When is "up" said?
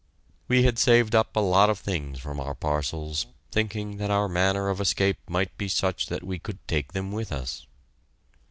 1.13-1.35